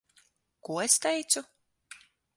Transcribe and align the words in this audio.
Ko 0.69 0.79
es 0.85 0.97
teicu? 1.05 1.45